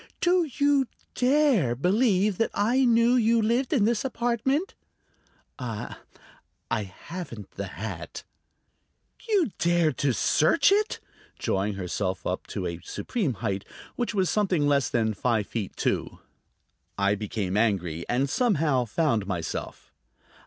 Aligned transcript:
"Do 0.19 0.49
you 0.57 0.87
dare 1.13 1.75
believe 1.75 2.39
that 2.39 2.49
I 2.55 2.85
knew 2.85 3.13
you 3.13 3.39
lived 3.39 3.71
in 3.71 3.85
this 3.85 4.03
apartment?" 4.03 4.73
"I... 5.59 5.95
haven't 6.71 7.51
the 7.51 7.67
hat." 7.67 8.23
"You 9.29 9.51
dared 9.59 9.99
to 9.99 10.11
search 10.15 10.71
it?" 10.71 10.99
drawing 11.37 11.75
herself 11.75 12.25
up 12.25 12.47
to 12.47 12.65
a 12.65 12.79
supreme 12.83 13.35
height, 13.45 13.63
which 13.95 14.15
was 14.15 14.27
something 14.27 14.65
less 14.67 14.89
than 14.89 15.13
five 15.13 15.45
feet 15.45 15.75
two. 15.75 16.17
I 16.97 17.13
became 17.13 17.55
angry, 17.55 18.03
and 18.09 18.27
somehow 18.27 18.85
found 18.85 19.27
myself. 19.27 19.93